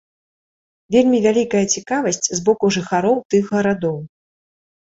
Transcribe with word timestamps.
Вельмі 0.95 1.19
вялікая 1.25 1.61
цікавасць 1.75 2.29
з 2.39 2.39
боку 2.47 2.65
жыхароў 2.79 3.23
тых 3.35 3.43
гарадоў. 3.59 3.97